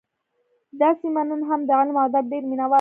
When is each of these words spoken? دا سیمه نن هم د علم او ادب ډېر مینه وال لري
دا 0.79 0.89
سیمه 1.01 1.21
نن 1.29 1.41
هم 1.49 1.61
د 1.67 1.69
علم 1.79 1.95
او 1.99 2.03
ادب 2.09 2.25
ډېر 2.31 2.43
مینه 2.49 2.59
وال 2.63 2.67
لري 2.67 2.69